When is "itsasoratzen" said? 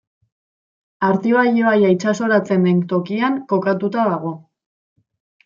1.97-2.65